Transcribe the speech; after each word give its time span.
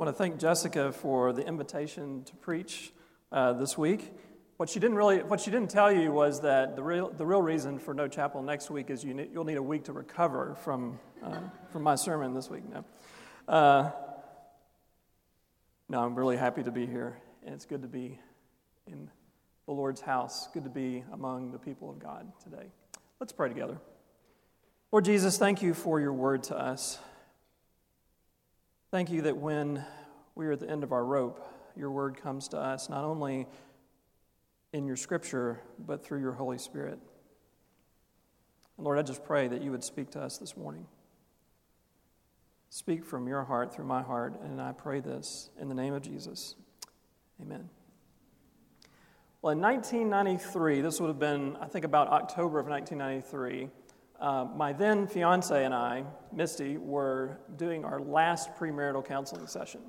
Want 0.00 0.08
to 0.08 0.14
thank 0.14 0.38
Jessica 0.38 0.92
for 0.92 1.30
the 1.34 1.46
invitation 1.46 2.24
to 2.24 2.34
preach 2.36 2.90
uh, 3.32 3.52
this 3.52 3.76
week. 3.76 4.14
What 4.56 4.70
she 4.70 4.80
didn't 4.80 4.96
really, 4.96 5.18
what 5.18 5.40
she 5.40 5.50
didn't 5.50 5.68
tell 5.68 5.92
you 5.92 6.10
was 6.10 6.40
that 6.40 6.74
the 6.74 6.82
real, 6.82 7.10
the 7.10 7.26
real 7.26 7.42
reason 7.42 7.78
for 7.78 7.92
no 7.92 8.08
chapel 8.08 8.42
next 8.42 8.70
week 8.70 8.88
is 8.88 9.04
you 9.04 9.12
need, 9.12 9.28
you'll 9.30 9.44
need 9.44 9.58
a 9.58 9.62
week 9.62 9.84
to 9.84 9.92
recover 9.92 10.56
from, 10.64 10.98
uh, 11.22 11.40
from 11.70 11.82
my 11.82 11.96
sermon 11.96 12.32
this 12.32 12.48
week. 12.48 12.62
No. 12.72 12.84
Uh, 13.46 13.90
no, 15.90 16.02
I'm 16.02 16.14
really 16.14 16.38
happy 16.38 16.62
to 16.62 16.70
be 16.70 16.86
here, 16.86 17.18
and 17.44 17.54
it's 17.54 17.66
good 17.66 17.82
to 17.82 17.88
be 17.88 18.18
in 18.86 19.10
the 19.66 19.72
Lord's 19.72 20.00
house. 20.00 20.48
Good 20.54 20.64
to 20.64 20.70
be 20.70 21.04
among 21.12 21.52
the 21.52 21.58
people 21.58 21.90
of 21.90 21.98
God 21.98 22.26
today. 22.42 22.68
Let's 23.20 23.34
pray 23.34 23.50
together. 23.50 23.76
Lord 24.92 25.04
Jesus, 25.04 25.36
thank 25.36 25.60
you 25.60 25.74
for 25.74 26.00
your 26.00 26.14
word 26.14 26.44
to 26.44 26.58
us. 26.58 26.98
Thank 28.90 29.10
you 29.10 29.22
that 29.22 29.36
when 29.36 29.84
we 30.34 30.46
are 30.46 30.52
at 30.52 30.58
the 30.58 30.68
end 30.68 30.82
of 30.82 30.90
our 30.90 31.04
rope, 31.04 31.46
your 31.76 31.92
word 31.92 32.16
comes 32.16 32.48
to 32.48 32.58
us 32.58 32.88
not 32.88 33.04
only 33.04 33.46
in 34.72 34.84
your 34.84 34.96
scripture, 34.96 35.60
but 35.78 36.04
through 36.04 36.20
your 36.20 36.32
Holy 36.32 36.58
Spirit. 36.58 36.98
And 38.76 38.84
Lord, 38.84 38.98
I 38.98 39.02
just 39.02 39.22
pray 39.22 39.46
that 39.46 39.62
you 39.62 39.70
would 39.70 39.84
speak 39.84 40.10
to 40.10 40.20
us 40.20 40.38
this 40.38 40.56
morning. 40.56 40.88
Speak 42.68 43.04
from 43.04 43.28
your 43.28 43.44
heart 43.44 43.72
through 43.72 43.84
my 43.84 44.02
heart, 44.02 44.40
and 44.42 44.60
I 44.60 44.72
pray 44.72 44.98
this 44.98 45.50
in 45.60 45.68
the 45.68 45.74
name 45.76 45.94
of 45.94 46.02
Jesus. 46.02 46.56
Amen. 47.40 47.68
Well, 49.40 49.52
in 49.52 49.60
1993, 49.60 50.80
this 50.80 51.00
would 51.00 51.06
have 51.06 51.20
been, 51.20 51.56
I 51.60 51.66
think, 51.66 51.84
about 51.84 52.08
October 52.08 52.58
of 52.58 52.66
1993. 52.66 53.68
Uh, 54.20 54.46
my 54.54 54.70
then 54.70 55.06
fiance 55.06 55.64
and 55.64 55.72
I, 55.72 56.04
Misty, 56.30 56.76
were 56.76 57.38
doing 57.56 57.86
our 57.86 58.00
last 58.00 58.54
premarital 58.54 59.02
counseling 59.06 59.46
session. 59.46 59.80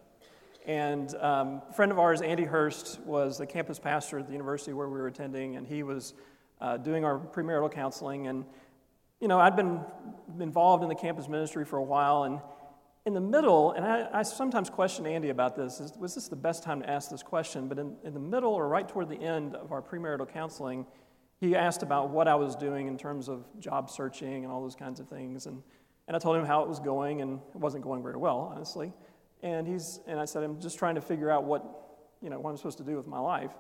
And 0.66 1.14
um, 1.16 1.62
a 1.70 1.74
friend 1.74 1.92
of 1.92 2.00
ours, 2.00 2.22
Andy 2.22 2.46
Hurst, 2.46 3.02
was 3.02 3.38
the 3.38 3.46
campus 3.46 3.78
pastor 3.78 4.20
at 4.20 4.28
the 4.28 4.32
university 4.32 4.72
where 4.72 4.88
we 4.88 5.00
were 5.00 5.08
attending, 5.08 5.58
and 5.58 5.68
he 5.68 5.84
was 5.84 6.14
uh, 6.62 6.78
doing 6.78 7.04
our 7.04 7.20
premarital 7.20 7.74
counseling. 7.74 8.28
And, 8.28 8.46
you 9.20 9.28
know, 9.28 9.38
I'd 9.38 9.58
been 9.58 9.82
involved 10.40 10.84
in 10.84 10.88
the 10.88 10.96
campus 10.96 11.28
ministry 11.28 11.66
for 11.66 11.78
a 11.78 11.84
while, 11.84 12.24
and 12.24 12.40
in 13.06 13.14
the 13.14 13.20
middle, 13.20 13.72
and 13.72 13.84
I, 13.84 14.08
I 14.14 14.24
sometimes 14.24 14.70
question 14.70 15.06
Andy 15.08 15.30
about 15.30 15.58
this, 15.58 15.82
is, 15.82 15.94
was 15.98 16.16
this 16.16 16.30
the 16.30 16.36
best 16.38 16.64
time 16.64 16.84
to 16.84 16.90
ask 16.90 17.10
this 17.10 17.24
question? 17.24 17.68
But 17.68 17.80
in, 17.80 17.98
in 18.06 18.14
the 18.14 18.20
middle 18.20 18.54
or 18.54 18.70
right 18.70 18.88
toward 18.88 19.10
the 19.10 19.20
end 19.20 19.56
of 19.56 19.74
our 19.74 19.82
premarital 19.82 20.32
counseling, 20.32 20.86
he 21.42 21.56
asked 21.56 21.82
about 21.82 22.12
what 22.12 22.28
I 22.28 22.36
was 22.36 22.56
doing 22.56 22.88
in 22.88 22.98
terms 23.00 23.28
of 23.28 23.44
job 23.60 23.90
searching 23.90 24.44
and 24.44 24.54
all 24.54 24.62
those 24.62 24.76
kinds 24.76 25.00
of 25.00 25.10
things. 25.10 25.48
And, 25.48 25.64
and 26.08 26.16
I 26.16 26.20
told 26.20 26.38
him 26.38 26.46
how 26.46 26.62
it 26.62 26.70
was 26.70 26.80
going, 26.80 27.22
and 27.22 27.40
it 27.56 27.60
wasn't 27.60 27.84
going 27.84 28.04
very 28.04 28.16
well, 28.16 28.54
honestly. 28.56 28.94
And, 29.42 29.68
he's, 29.68 30.00
and 30.06 30.20
I 30.20 30.26
said, 30.26 30.44
I'm 30.44 30.62
just 30.62 30.78
trying 30.78 30.96
to 30.96 31.02
figure 31.02 31.32
out 31.32 31.44
what, 31.44 31.66
you 32.22 32.30
know, 32.30 32.40
what 32.40 32.52
I'm 32.52 32.58
supposed 32.58 32.78
to 32.78 32.84
do 32.84 32.96
with 32.96 33.08
my 33.08 33.18
life. 33.18 33.52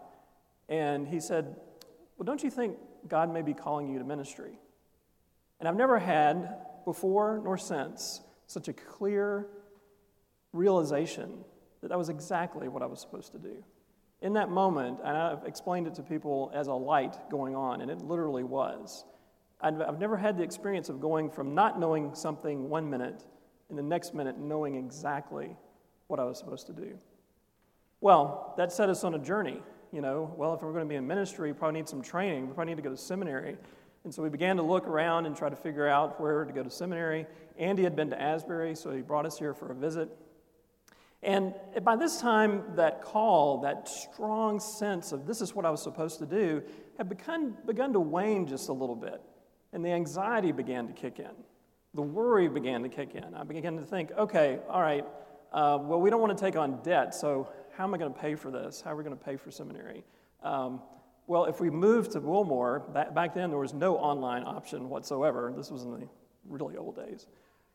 And 0.69 1.07
he 1.07 1.19
said, 1.19 1.55
Well, 2.17 2.23
don't 2.23 2.43
you 2.43 2.51
think 2.51 2.77
God 3.07 3.33
may 3.33 3.41
be 3.41 3.55
calling 3.55 3.87
you 3.87 3.97
to 3.97 4.05
ministry? 4.05 4.59
And 5.59 5.67
I've 5.67 5.75
never 5.75 5.97
had, 5.97 6.55
before 6.85 7.41
nor 7.43 7.57
since, 7.57 8.21
such 8.45 8.67
a 8.67 8.73
clear 8.73 9.47
realization 10.53 11.43
that 11.81 11.89
that 11.89 11.97
was 11.97 12.09
exactly 12.09 12.67
what 12.67 12.83
I 12.83 12.85
was 12.85 13.01
supposed 13.01 13.31
to 13.31 13.39
do 13.39 13.63
in 14.21 14.33
that 14.33 14.49
moment, 14.49 14.99
and 15.03 15.17
I've 15.17 15.45
explained 15.45 15.87
it 15.87 15.95
to 15.95 16.03
people 16.03 16.51
as 16.53 16.67
a 16.67 16.73
light 16.73 17.17
going 17.29 17.55
on, 17.55 17.81
and 17.81 17.89
it 17.89 18.01
literally 18.01 18.43
was. 18.43 19.03
I've, 19.59 19.99
never 19.99 20.17
had 20.17 20.37
the 20.37 20.43
experience 20.43 20.89
of 20.89 20.99
going 20.99 21.29
from 21.29 21.53
not 21.53 21.79
knowing 21.79 22.15
something 22.15 22.69
one 22.69 22.89
minute 22.89 23.23
and 23.69 23.77
the 23.77 23.83
next 23.83 24.13
minute 24.13 24.39
knowing 24.39 24.75
exactly 24.75 25.55
what 26.07 26.19
I 26.19 26.23
was 26.23 26.39
supposed 26.39 26.67
to 26.67 26.73
do. 26.73 26.97
Well, 27.99 28.55
that 28.57 28.71
set 28.71 28.89
us 28.89 29.03
on 29.03 29.13
a 29.13 29.19
journey. 29.19 29.61
You 29.91 30.01
know, 30.01 30.33
well, 30.35 30.53
if 30.53 30.61
we're 30.61 30.71
going 30.71 30.85
to 30.85 30.89
be 30.89 30.95
in 30.95 31.05
ministry, 31.05 31.51
we 31.51 31.57
probably 31.57 31.79
need 31.79 31.89
some 31.89 32.01
training. 32.01 32.47
We 32.47 32.53
probably 32.53 32.73
need 32.73 32.81
to 32.81 32.89
go 32.89 32.89
to 32.89 32.97
seminary. 32.97 33.57
And 34.03 34.13
so 34.13 34.23
we 34.23 34.29
began 34.29 34.57
to 34.57 34.63
look 34.63 34.87
around 34.87 35.27
and 35.27 35.35
try 35.35 35.49
to 35.49 35.55
figure 35.55 35.87
out 35.87 36.19
where 36.19 36.43
to 36.43 36.51
go 36.51 36.63
to 36.63 36.71
seminary. 36.71 37.27
Andy 37.57 37.83
had 37.83 37.95
been 37.95 38.09
to 38.09 38.19
Asbury, 38.19 38.73
so 38.73 38.91
he 38.91 39.01
brought 39.01 39.27
us 39.27 39.37
here 39.37 39.53
for 39.53 39.71
a 39.71 39.75
visit. 39.75 40.09
And 41.23 41.53
by 41.83 41.95
this 41.95 42.19
time, 42.19 42.63
that 42.75 43.03
call, 43.03 43.61
that 43.61 43.87
strong 43.87 44.59
sense 44.59 45.11
of 45.11 45.27
this 45.27 45.41
is 45.41 45.53
what 45.53 45.65
I 45.65 45.69
was 45.69 45.81
supposed 45.81 46.17
to 46.19 46.25
do, 46.25 46.63
had 46.97 47.09
begun, 47.09 47.55
begun 47.65 47.93
to 47.93 47.99
wane 47.99 48.47
just 48.47 48.69
a 48.69 48.73
little 48.73 48.95
bit. 48.95 49.21
And 49.71 49.85
the 49.85 49.91
anxiety 49.91 50.51
began 50.51 50.87
to 50.87 50.93
kick 50.93 51.19
in. 51.19 51.31
The 51.93 52.01
worry 52.01 52.47
began 52.47 52.81
to 52.83 52.89
kick 52.89 53.15
in. 53.15 53.35
I 53.35 53.43
began 53.43 53.77
to 53.77 53.85
think, 53.85 54.11
okay, 54.17 54.59
all 54.67 54.81
right, 54.81 55.05
uh, 55.53 55.77
well, 55.81 55.99
we 55.99 56.09
don't 56.09 56.21
want 56.21 56.35
to 56.35 56.43
take 56.43 56.55
on 56.55 56.81
debt, 56.81 57.13
so 57.13 57.49
how 57.75 57.83
am 57.83 57.93
I 57.93 57.97
going 57.97 58.13
to 58.13 58.19
pay 58.19 58.35
for 58.35 58.49
this? 58.49 58.81
How 58.81 58.91
are 58.91 58.95
we 58.95 59.03
going 59.03 59.17
to 59.17 59.23
pay 59.23 59.35
for 59.35 59.51
seminary? 59.51 60.03
Um, 60.41 60.81
well, 61.27 61.45
if 61.45 61.59
we 61.59 61.69
move 61.69 62.09
to 62.09 62.19
Wilmore, 62.19 62.79
back, 62.93 63.13
back 63.13 63.33
then 63.33 63.49
there 63.49 63.59
was 63.59 63.73
no 63.73 63.97
online 63.97 64.43
option 64.43 64.89
whatsoever. 64.89 65.53
This 65.55 65.69
was 65.69 65.83
in 65.83 65.91
the 65.91 66.07
really 66.47 66.77
old 66.77 66.95
days. 66.95 67.27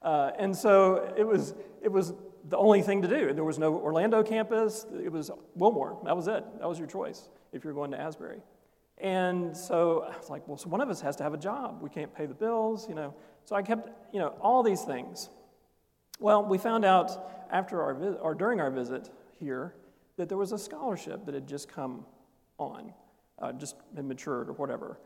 Uh, 0.02 0.30
and 0.38 0.54
so 0.54 1.12
it 1.16 1.26
was, 1.26 1.54
it 1.82 1.90
was 1.90 2.14
the 2.48 2.56
only 2.56 2.82
thing 2.82 3.02
to 3.02 3.08
do. 3.08 3.32
There 3.32 3.44
was 3.44 3.58
no 3.58 3.74
Orlando 3.74 4.22
campus, 4.22 4.86
it 5.02 5.10
was 5.10 5.30
Wilmore. 5.54 5.98
That 6.04 6.16
was 6.16 6.28
it. 6.28 6.44
That 6.58 6.68
was 6.68 6.78
your 6.78 6.88
choice 6.88 7.28
if 7.52 7.64
you're 7.64 7.74
going 7.74 7.90
to 7.90 8.00
Asbury. 8.00 8.40
And 8.98 9.54
so 9.56 10.06
I 10.10 10.16
was 10.16 10.30
like, 10.30 10.46
well, 10.48 10.56
so 10.56 10.68
one 10.68 10.80
of 10.80 10.88
us 10.88 11.00
has 11.02 11.16
to 11.16 11.22
have 11.22 11.34
a 11.34 11.38
job. 11.38 11.82
We 11.82 11.90
can't 11.90 12.14
pay 12.14 12.26
the 12.26 12.34
bills, 12.34 12.88
you 12.88 12.94
know. 12.94 13.14
So 13.44 13.54
I 13.54 13.62
kept, 13.62 13.90
you 14.12 14.20
know, 14.20 14.28
all 14.40 14.62
these 14.62 14.82
things. 14.82 15.28
Well, 16.18 16.44
we 16.44 16.56
found 16.56 16.84
out 16.84 17.46
after 17.50 17.82
our 17.82 17.94
visit, 17.94 18.18
or 18.22 18.34
during 18.34 18.60
our 18.60 18.70
visit 18.70 19.10
here, 19.38 19.74
that 20.16 20.28
there 20.28 20.38
was 20.38 20.52
a 20.52 20.58
scholarship 20.58 21.26
that 21.26 21.34
had 21.34 21.46
just 21.46 21.68
come 21.68 22.06
on, 22.58 22.94
uh, 23.38 23.52
just 23.52 23.76
had 23.94 24.06
matured 24.06 24.48
or 24.48 24.52
whatever. 24.54 24.98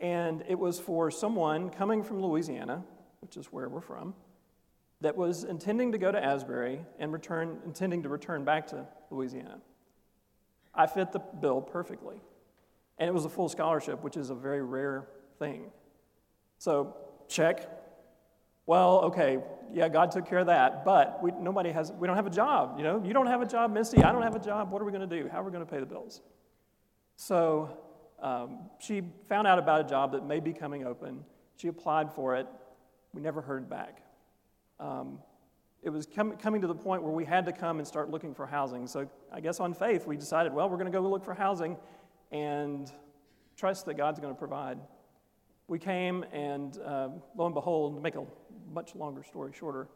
And 0.00 0.42
it 0.48 0.58
was 0.58 0.80
for 0.80 1.10
someone 1.10 1.70
coming 1.70 2.02
from 2.02 2.20
Louisiana, 2.20 2.82
which 3.20 3.36
is 3.36 3.46
where 3.46 3.68
we're 3.68 3.80
from, 3.80 4.14
that 5.00 5.16
was 5.16 5.44
intending 5.44 5.92
to 5.92 5.98
go 5.98 6.10
to 6.10 6.22
Asbury 6.22 6.80
and 6.98 7.12
return, 7.12 7.58
intending 7.64 8.02
to 8.02 8.08
return 8.08 8.44
back 8.44 8.66
to 8.68 8.86
Louisiana. 9.10 9.58
I 10.74 10.86
fit 10.86 11.12
the 11.12 11.18
bill 11.18 11.60
perfectly. 11.60 12.20
And 12.98 13.08
it 13.08 13.12
was 13.12 13.24
a 13.26 13.28
full 13.28 13.48
scholarship, 13.48 14.02
which 14.02 14.16
is 14.16 14.30
a 14.30 14.34
very 14.34 14.62
rare 14.62 15.06
thing. 15.38 15.70
So, 16.58 16.96
check. 17.28 17.70
Well, 18.64 19.00
okay, 19.02 19.38
yeah, 19.72 19.88
God 19.88 20.10
took 20.10 20.26
care 20.26 20.38
of 20.38 20.46
that, 20.46 20.84
but 20.84 21.22
we, 21.22 21.30
nobody 21.38 21.70
has, 21.72 21.92
we 21.92 22.06
don't 22.06 22.16
have 22.16 22.26
a 22.26 22.30
job. 22.30 22.78
You 22.78 22.84
know, 22.84 23.02
you 23.04 23.12
don't 23.12 23.26
have 23.26 23.42
a 23.42 23.46
job, 23.46 23.72
Misty. 23.72 24.02
I 24.02 24.12
don't 24.12 24.22
have 24.22 24.34
a 24.34 24.40
job. 24.40 24.70
What 24.70 24.80
are 24.80 24.86
we 24.86 24.92
going 24.92 25.08
to 25.08 25.22
do? 25.22 25.28
How 25.28 25.42
are 25.42 25.44
we 25.44 25.52
going 25.52 25.64
to 25.64 25.70
pay 25.70 25.78
the 25.78 25.86
bills? 25.86 26.22
So, 27.16 27.76
um, 28.20 28.70
she 28.78 29.02
found 29.28 29.46
out 29.46 29.58
about 29.58 29.82
a 29.82 29.88
job 29.88 30.12
that 30.12 30.26
may 30.26 30.40
be 30.40 30.54
coming 30.54 30.86
open. 30.86 31.22
She 31.58 31.68
applied 31.68 32.12
for 32.12 32.34
it. 32.36 32.46
We 33.12 33.20
never 33.20 33.42
heard 33.42 33.68
back 33.68 34.05
um, 34.80 35.18
it 35.82 35.90
was 35.90 36.06
com- 36.06 36.36
coming 36.36 36.60
to 36.60 36.66
the 36.66 36.74
point 36.74 37.02
where 37.02 37.12
we 37.12 37.24
had 37.24 37.46
to 37.46 37.52
come 37.52 37.78
and 37.78 37.86
start 37.86 38.10
looking 38.10 38.34
for 38.34 38.46
housing. 38.46 38.86
So 38.86 39.08
I 39.32 39.40
guess 39.40 39.60
on 39.60 39.72
faith, 39.72 40.06
we 40.06 40.16
decided, 40.16 40.52
well, 40.52 40.68
we're 40.68 40.78
going 40.78 40.90
to 40.90 40.98
go 40.98 41.06
look 41.06 41.24
for 41.24 41.34
housing 41.34 41.76
and 42.32 42.90
trust 43.56 43.86
that 43.86 43.94
God's 43.94 44.18
going 44.18 44.34
to 44.34 44.38
provide. 44.38 44.78
We 45.68 45.78
came, 45.78 46.24
and 46.32 46.76
uh, 46.78 47.08
lo 47.36 47.46
and 47.46 47.54
behold, 47.54 47.96
to 47.96 48.00
make 48.00 48.14
a 48.16 48.24
much 48.72 48.94
longer 48.94 49.22
story 49.22 49.52
shorter, 49.56 49.88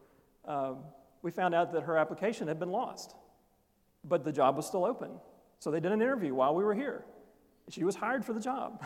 uh, 0.46 0.74
we 1.22 1.30
found 1.30 1.54
out 1.54 1.72
that 1.72 1.82
her 1.82 1.97
application 1.97 2.48
had 2.48 2.58
been 2.58 2.70
lost, 2.70 3.14
but 4.04 4.24
the 4.24 4.32
job 4.32 4.56
was 4.56 4.66
still 4.66 4.84
open. 4.84 5.10
So 5.58 5.70
they 5.70 5.80
did 5.80 5.92
an 5.92 6.00
interview 6.00 6.34
while 6.34 6.54
we 6.54 6.64
were 6.64 6.74
here. 6.74 7.04
She 7.68 7.84
was 7.84 7.94
hired 7.94 8.24
for 8.24 8.32
the 8.32 8.41
job. 8.41 8.84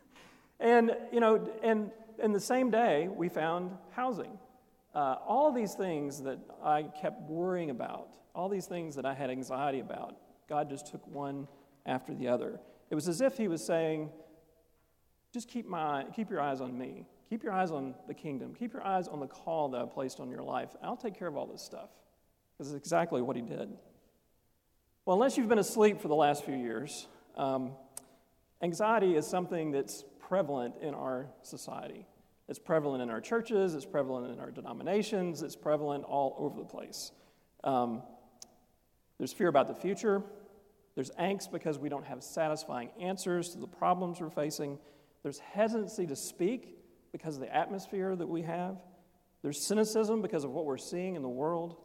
and, 0.60 0.96
you 1.12 1.20
know, 1.20 1.48
and 1.62 1.90
in 2.22 2.32
the 2.32 2.40
same 2.40 2.70
day, 2.70 3.08
we 3.08 3.28
found 3.28 3.72
housing. 3.90 4.38
Uh, 4.94 5.16
all 5.26 5.52
these 5.52 5.74
things 5.74 6.22
that 6.22 6.38
I 6.62 6.82
kept 6.82 7.22
worrying 7.28 7.70
about, 7.70 8.16
all 8.34 8.48
these 8.48 8.66
things 8.66 8.94
that 8.96 9.04
I 9.04 9.12
had 9.12 9.28
anxiety 9.28 9.80
about, 9.80 10.16
God 10.48 10.68
just 10.68 10.86
took 10.86 11.04
one 11.06 11.48
after 11.84 12.14
the 12.14 12.28
other. 12.28 12.60
It 12.90 12.94
was 12.94 13.08
as 13.08 13.20
if 13.20 13.36
He 13.36 13.48
was 13.48 13.64
saying, 13.64 14.10
just 15.32 15.48
keep, 15.48 15.66
my, 15.66 16.04
keep 16.14 16.30
your 16.30 16.40
eyes 16.40 16.60
on 16.60 16.78
me. 16.78 17.06
Keep 17.28 17.42
your 17.42 17.52
eyes 17.52 17.72
on 17.72 17.94
the 18.06 18.14
kingdom. 18.14 18.54
Keep 18.54 18.72
your 18.72 18.86
eyes 18.86 19.08
on 19.08 19.18
the 19.18 19.26
call 19.26 19.68
that 19.70 19.80
I 19.80 19.86
placed 19.86 20.20
on 20.20 20.30
your 20.30 20.42
life. 20.42 20.68
I'll 20.82 20.96
take 20.96 21.18
care 21.18 21.26
of 21.26 21.36
all 21.36 21.46
this 21.46 21.62
stuff. 21.62 21.88
Because 22.56 22.72
it's 22.72 22.84
exactly 22.84 23.20
what 23.20 23.34
He 23.34 23.42
did. 23.42 23.70
Well, 25.04 25.14
unless 25.14 25.36
you've 25.36 25.48
been 25.48 25.58
asleep 25.58 26.00
for 26.00 26.08
the 26.08 26.14
last 26.14 26.44
few 26.44 26.54
years, 26.54 27.08
um, 27.36 27.72
anxiety 28.62 29.16
is 29.16 29.26
something 29.26 29.72
that's 29.72 30.04
prevalent 30.20 30.76
in 30.80 30.94
our 30.94 31.26
society. 31.42 32.06
It's 32.48 32.58
prevalent 32.58 33.02
in 33.02 33.10
our 33.10 33.20
churches, 33.20 33.74
it's 33.74 33.86
prevalent 33.86 34.32
in 34.32 34.38
our 34.38 34.50
denominations, 34.50 35.42
it's 35.42 35.56
prevalent 35.56 36.04
all 36.04 36.36
over 36.38 36.58
the 36.58 36.66
place. 36.66 37.10
Um, 37.62 38.02
there's 39.18 39.32
fear 39.32 39.48
about 39.48 39.68
the 39.68 39.74
future. 39.74 40.22
There's 40.94 41.10
angst 41.12 41.50
because 41.50 41.78
we 41.78 41.88
don't 41.88 42.04
have 42.04 42.22
satisfying 42.22 42.90
answers 43.00 43.50
to 43.50 43.58
the 43.58 43.66
problems 43.66 44.20
we're 44.20 44.30
facing. 44.30 44.78
There's 45.22 45.38
hesitancy 45.38 46.06
to 46.06 46.16
speak 46.16 46.78
because 47.12 47.36
of 47.36 47.40
the 47.40 47.54
atmosphere 47.54 48.14
that 48.14 48.26
we 48.26 48.42
have. 48.42 48.76
There's 49.42 49.60
cynicism 49.60 50.22
because 50.22 50.44
of 50.44 50.50
what 50.50 50.66
we're 50.66 50.76
seeing 50.76 51.16
in 51.16 51.22
the 51.22 51.28
world. 51.28 51.76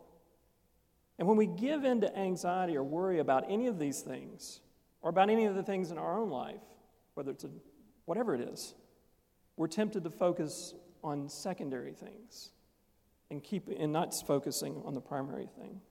And 1.17 1.27
when 1.27 1.37
we 1.37 1.47
give 1.47 1.83
in 1.83 2.01
to 2.01 2.17
anxiety 2.17 2.77
or 2.77 2.83
worry 2.83 3.19
about 3.19 3.45
any 3.49 3.67
of 3.67 3.79
these 3.79 4.01
things, 4.01 4.61
or 5.01 5.09
about 5.09 5.29
any 5.29 5.45
of 5.45 5.55
the 5.55 5.63
things 5.63 5.91
in 5.91 5.97
our 5.97 6.19
own 6.19 6.29
life, 6.29 6.61
whether 7.13 7.31
it's 7.31 7.43
a, 7.43 7.49
whatever 8.05 8.35
it 8.35 8.41
is, 8.41 8.73
we're 9.59 9.67
tempted 9.67 10.05
to 10.05 10.09
focus 10.09 10.73
on 11.03 11.27
secondary 11.27 11.91
things 11.91 12.51
and 13.29 13.43
keep 13.43 13.67
and 13.67 13.91
not 13.91 14.15
focusing 14.25 14.81
on 14.85 14.93
the 14.93 15.01
primary 15.01 15.49
thing. 15.59 15.81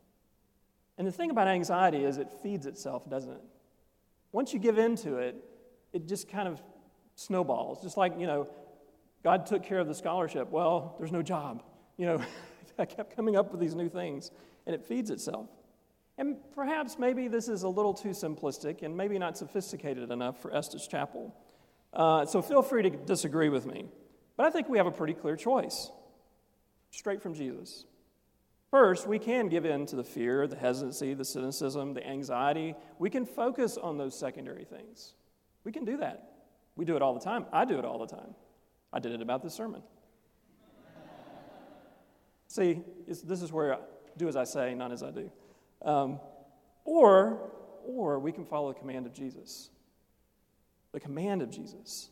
And 0.96 1.06
the 1.06 1.12
thing 1.12 1.30
about 1.30 1.48
anxiety 1.48 2.02
is 2.02 2.16
it 2.16 2.28
feeds 2.42 2.64
itself, 2.64 3.08
doesn't 3.10 3.30
it? 3.30 3.42
Once 4.32 4.54
you 4.54 4.58
give 4.58 4.78
in 4.78 4.96
to 4.96 5.18
it, 5.18 5.36
it 5.92 6.08
just 6.08 6.30
kind 6.30 6.48
of 6.48 6.62
snowballs. 7.14 7.82
Just 7.82 7.98
like, 7.98 8.18
you 8.18 8.26
know, 8.26 8.48
God 9.22 9.44
took 9.44 9.62
care 9.62 9.80
of 9.80 9.86
the 9.86 9.94
scholarship. 9.94 10.50
Well, 10.50 10.96
there's 10.98 11.12
no 11.12 11.20
job. 11.20 11.62
You 11.98 12.06
know, 12.06 12.24
I 12.78 12.86
kept 12.86 13.14
coming 13.14 13.36
up 13.36 13.50
with 13.50 13.60
these 13.60 13.74
new 13.74 13.90
things, 13.90 14.30
and 14.64 14.74
it 14.74 14.82
feeds 14.82 15.10
itself. 15.10 15.50
And 16.16 16.38
perhaps 16.54 16.98
maybe 16.98 17.28
this 17.28 17.48
is 17.48 17.64
a 17.64 17.68
little 17.68 17.92
too 17.92 18.10
simplistic 18.10 18.82
and 18.82 18.96
maybe 18.96 19.18
not 19.18 19.36
sophisticated 19.36 20.10
enough 20.10 20.40
for 20.40 20.54
Estes 20.54 20.88
Chapel. 20.88 21.36
Uh, 21.92 22.26
so 22.26 22.42
feel 22.42 22.62
free 22.62 22.82
to 22.82 22.90
disagree 22.90 23.48
with 23.48 23.66
me. 23.66 23.86
But 24.36 24.46
I 24.46 24.50
think 24.50 24.68
we 24.68 24.78
have 24.78 24.86
a 24.86 24.92
pretty 24.92 25.14
clear 25.14 25.36
choice 25.36 25.90
straight 26.90 27.22
from 27.22 27.34
Jesus. 27.34 27.84
First, 28.70 29.06
we 29.06 29.18
can 29.18 29.48
give 29.48 29.64
in 29.64 29.86
to 29.86 29.96
the 29.96 30.04
fear, 30.04 30.46
the 30.46 30.56
hesitancy, 30.56 31.14
the 31.14 31.24
cynicism, 31.24 31.94
the 31.94 32.06
anxiety. 32.06 32.74
We 32.98 33.08
can 33.08 33.24
focus 33.24 33.78
on 33.78 33.96
those 33.96 34.18
secondary 34.18 34.64
things. 34.64 35.14
We 35.64 35.72
can 35.72 35.84
do 35.84 35.96
that. 35.98 36.32
We 36.76 36.84
do 36.84 36.94
it 36.94 37.02
all 37.02 37.14
the 37.14 37.20
time. 37.20 37.46
I 37.52 37.64
do 37.64 37.78
it 37.78 37.84
all 37.84 37.98
the 37.98 38.06
time. 38.06 38.34
I 38.92 39.00
did 39.00 39.12
it 39.12 39.22
about 39.22 39.42
this 39.42 39.54
sermon. 39.54 39.82
See, 42.48 42.80
this 43.06 43.42
is 43.42 43.52
where 43.52 43.74
I 43.74 43.78
do 44.16 44.28
as 44.28 44.36
I 44.36 44.44
say, 44.44 44.74
not 44.74 44.92
as 44.92 45.02
I 45.02 45.10
do. 45.10 45.30
Um, 45.82 46.20
or, 46.84 47.50
or 47.86 48.18
we 48.18 48.32
can 48.32 48.44
follow 48.44 48.72
the 48.72 48.78
command 48.78 49.06
of 49.06 49.14
Jesus. 49.14 49.70
The 50.92 51.00
command 51.00 51.42
of 51.42 51.50
Jesus. 51.50 52.10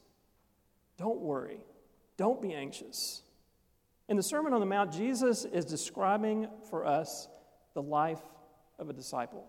Don't 0.98 1.20
worry. 1.20 1.60
Don't 2.16 2.40
be 2.40 2.52
anxious. 2.54 3.22
In 4.08 4.16
the 4.16 4.22
Sermon 4.22 4.52
on 4.52 4.60
the 4.60 4.66
Mount, 4.66 4.92
Jesus 4.92 5.44
is 5.44 5.64
describing 5.64 6.48
for 6.70 6.86
us 6.86 7.28
the 7.74 7.82
life 7.82 8.22
of 8.78 8.88
a 8.88 8.92
disciple. 8.92 9.46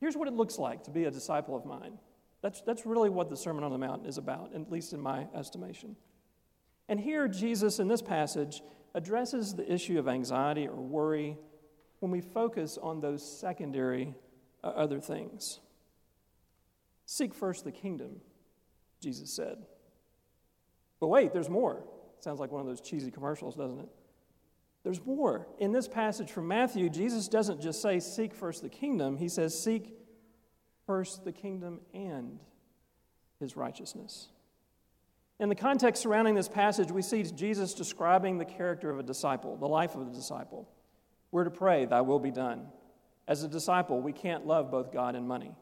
Here's 0.00 0.16
what 0.16 0.28
it 0.28 0.34
looks 0.34 0.58
like 0.58 0.84
to 0.84 0.90
be 0.90 1.04
a 1.04 1.10
disciple 1.10 1.56
of 1.56 1.64
mine. 1.64 1.98
That's, 2.42 2.60
that's 2.62 2.86
really 2.86 3.08
what 3.08 3.30
the 3.30 3.36
Sermon 3.36 3.64
on 3.64 3.70
the 3.70 3.78
Mount 3.78 4.06
is 4.06 4.18
about, 4.18 4.54
at 4.54 4.70
least 4.70 4.92
in 4.92 5.00
my 5.00 5.26
estimation. 5.34 5.96
And 6.88 6.98
here, 6.98 7.28
Jesus, 7.28 7.78
in 7.78 7.88
this 7.88 8.02
passage, 8.02 8.62
addresses 8.94 9.54
the 9.54 9.72
issue 9.72 9.98
of 9.98 10.08
anxiety 10.08 10.66
or 10.66 10.74
worry 10.74 11.36
when 12.00 12.10
we 12.10 12.20
focus 12.20 12.78
on 12.80 13.00
those 13.00 13.22
secondary 13.22 14.14
uh, 14.64 14.68
other 14.68 15.00
things. 15.00 15.60
Seek 17.06 17.32
first 17.32 17.64
the 17.64 17.72
kingdom, 17.72 18.20
Jesus 19.02 19.30
said. 19.30 19.58
But 21.00 21.08
wait, 21.08 21.32
there's 21.32 21.50
more. 21.50 21.82
Sounds 22.20 22.38
like 22.38 22.52
one 22.52 22.60
of 22.60 22.66
those 22.66 22.80
cheesy 22.80 23.10
commercials, 23.10 23.56
doesn't 23.56 23.80
it? 23.80 23.88
There's 24.84 25.04
more. 25.04 25.46
In 25.58 25.72
this 25.72 25.88
passage 25.88 26.30
from 26.30 26.48
Matthew, 26.48 26.88
Jesus 26.88 27.28
doesn't 27.28 27.60
just 27.60 27.82
say, 27.82 28.00
Seek 28.00 28.34
first 28.34 28.62
the 28.62 28.68
kingdom, 28.68 29.16
he 29.16 29.28
says, 29.28 29.60
Seek 29.60 29.94
first 30.86 31.24
the 31.24 31.32
kingdom 31.32 31.80
and 31.92 32.38
his 33.38 33.56
righteousness. 33.56 34.28
In 35.40 35.48
the 35.48 35.54
context 35.54 36.02
surrounding 36.02 36.34
this 36.34 36.48
passage, 36.48 36.92
we 36.92 37.02
see 37.02 37.24
Jesus 37.24 37.74
describing 37.74 38.38
the 38.38 38.44
character 38.44 38.90
of 38.90 38.98
a 38.98 39.02
disciple, 39.02 39.56
the 39.56 39.68
life 39.68 39.94
of 39.96 40.02
a 40.02 40.12
disciple. 40.12 40.68
We're 41.32 41.44
to 41.44 41.50
pray, 41.50 41.84
Thy 41.84 42.00
will 42.00 42.20
be 42.20 42.30
done. 42.30 42.68
As 43.26 43.42
a 43.42 43.48
disciple, 43.48 44.00
we 44.00 44.12
can't 44.12 44.46
love 44.46 44.70
both 44.70 44.92
God 44.92 45.16
and 45.16 45.26
money. 45.26 45.52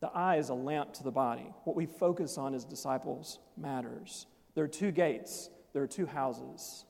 The 0.00 0.08
eye 0.08 0.36
is 0.36 0.50
a 0.50 0.54
lamp 0.54 0.92
to 0.94 1.02
the 1.02 1.10
body. 1.10 1.52
What 1.64 1.76
we 1.76 1.86
focus 1.86 2.36
on 2.36 2.54
as 2.54 2.64
disciples 2.64 3.38
matters. 3.56 4.26
There 4.54 4.64
are 4.64 4.68
two 4.68 4.90
gates, 4.90 5.50
there 5.72 5.82
are 5.82 5.86
two 5.86 6.06
houses. 6.06 6.84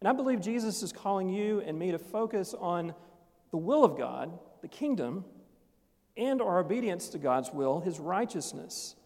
And 0.00 0.08
I 0.08 0.12
believe 0.12 0.40
Jesus 0.40 0.82
is 0.82 0.92
calling 0.92 1.28
you 1.28 1.60
and 1.60 1.78
me 1.78 1.90
to 1.90 1.98
focus 1.98 2.54
on 2.58 2.94
the 3.50 3.56
will 3.56 3.84
of 3.84 3.98
God, 3.98 4.38
the 4.62 4.68
kingdom, 4.68 5.24
and 6.16 6.40
our 6.40 6.58
obedience 6.58 7.08
to 7.10 7.18
God's 7.18 7.52
will, 7.52 7.80
his 7.80 7.98
righteousness, 7.98 8.96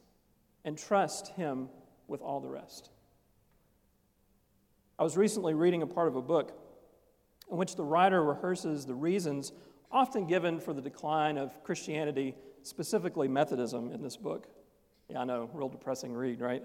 and 0.65 0.79
trust 0.79 1.29
him 1.29 1.69
with 2.09 2.21
all 2.21 2.41
the 2.41 2.49
rest. 2.49 2.91
I 4.99 5.03
was 5.03 5.17
recently 5.17 5.55
reading 5.55 5.83
a 5.83 5.87
part 5.87 6.09
of 6.09 6.17
a 6.17 6.23
book 6.23 6.53
in 7.51 7.57
which 7.57 7.77
the 7.77 7.85
writer 7.85 8.23
rehearses 8.23 8.87
the 8.87 8.95
reasons 8.95 9.53
often 9.91 10.27
given 10.27 10.59
for 10.59 10.73
the 10.73 10.81
decline 10.81 11.37
of 11.37 11.63
Christianity, 11.65 12.35
specifically 12.63 13.29
Methodism, 13.29 13.93
in 13.93 14.03
this 14.03 14.17
book. 14.17 14.47
Yeah, 15.09 15.21
I 15.21 15.25
know, 15.25 15.51
real 15.53 15.69
depressing 15.69 16.13
read, 16.15 16.41
right? 16.41 16.63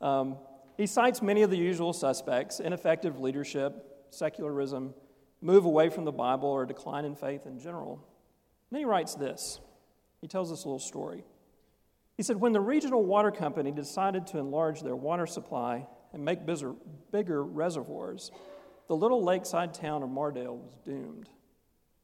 Um, 0.00 0.36
he 0.76 0.86
cites 0.86 1.22
many 1.22 1.42
of 1.42 1.50
the 1.50 1.56
usual 1.56 1.92
suspects 1.92 2.60
ineffective 2.60 3.20
leadership, 3.20 4.06
secularism, 4.10 4.94
move 5.40 5.64
away 5.64 5.88
from 5.88 6.04
the 6.04 6.12
Bible, 6.12 6.48
or 6.48 6.66
decline 6.66 7.04
in 7.04 7.14
faith 7.14 7.46
in 7.46 7.58
general. 7.58 7.94
And 7.94 8.76
then 8.76 8.80
he 8.80 8.84
writes 8.84 9.14
this. 9.14 9.60
He 10.20 10.28
tells 10.28 10.52
us 10.52 10.64
a 10.64 10.68
little 10.68 10.78
story. 10.78 11.24
He 12.16 12.22
said, 12.22 12.36
When 12.36 12.52
the 12.52 12.60
regional 12.60 13.04
water 13.04 13.30
company 13.30 13.70
decided 13.70 14.26
to 14.28 14.38
enlarge 14.38 14.82
their 14.82 14.96
water 14.96 15.26
supply 15.26 15.86
and 16.12 16.24
make 16.24 16.44
bigger, 16.44 16.74
bigger 17.12 17.44
reservoirs, 17.44 18.30
the 18.88 18.96
little 18.96 19.22
lakeside 19.22 19.74
town 19.74 20.02
of 20.02 20.08
Mardale 20.08 20.56
was 20.56 20.76
doomed. 20.84 21.28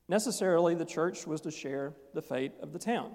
Necessarily, 0.08 0.74
the 0.74 0.84
church 0.84 1.26
was 1.26 1.40
to 1.42 1.50
share 1.50 1.94
the 2.12 2.22
fate 2.22 2.52
of 2.60 2.72
the 2.72 2.78
town, 2.78 3.12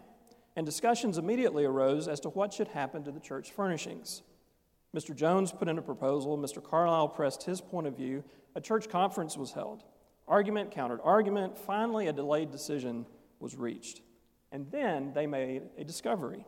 and 0.56 0.66
discussions 0.66 1.18
immediately 1.18 1.66
arose 1.66 2.08
as 2.08 2.20
to 2.22 2.30
what 2.30 2.54
should 2.54 2.70
happen 2.70 3.04
to 3.04 3.12
the 3.12 3.20
church 3.20 3.52
furnishings. 3.52 4.24
Mr. 4.96 5.16
Jones 5.16 5.52
put 5.52 5.68
in 5.68 5.78
a 5.78 5.84
proposal. 5.84 6.38
Mr. 6.38 6.64
Carlisle 6.64 7.10
pressed 7.10 7.44
his 7.44 7.62
point 7.62 7.86
of 7.86 7.96
view. 7.96 8.24
A 8.56 8.62
church 8.62 8.90
conference 8.90 9.38
was 9.38 9.52
held. 9.52 9.84
Argument 10.28 10.72
countered 10.72 11.00
argument. 11.04 11.58
Finally, 11.58 12.08
a 12.08 12.14
delayed 12.14 12.52
decision 12.52 13.06
was 13.40 13.56
reached. 13.56 14.02
And 14.52 14.70
then 14.72 15.14
they 15.14 15.28
made 15.28 15.64
a 15.78 15.84
discovery. 15.84 16.46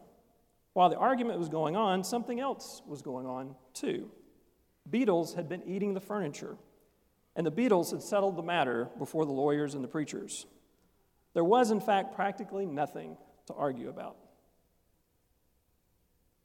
While 0.73 0.89
the 0.89 0.97
argument 0.97 1.37
was 1.37 1.49
going 1.49 1.75
on, 1.75 2.03
something 2.03 2.39
else 2.39 2.81
was 2.87 3.01
going 3.01 3.27
on 3.27 3.55
too. 3.73 4.09
Beetles 4.89 5.35
had 5.35 5.47
been 5.47 5.61
eating 5.67 5.93
the 5.93 5.99
furniture, 5.99 6.57
and 7.35 7.45
the 7.45 7.51
beetles 7.51 7.91
had 7.91 8.01
settled 8.01 8.35
the 8.35 8.43
matter 8.43 8.89
before 8.97 9.25
the 9.25 9.31
lawyers 9.31 9.73
and 9.73 9.83
the 9.83 9.87
preachers. 9.87 10.45
There 11.33 11.43
was, 11.43 11.71
in 11.71 11.79
fact, 11.79 12.15
practically 12.15 12.65
nothing 12.65 13.17
to 13.47 13.53
argue 13.53 13.89
about. 13.89 14.17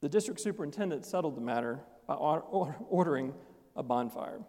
The 0.00 0.08
district 0.08 0.40
superintendent 0.40 1.04
settled 1.04 1.36
the 1.36 1.40
matter 1.40 1.80
by 2.06 2.14
ordering 2.14 3.34
a 3.74 3.82
bonfire. 3.82 4.40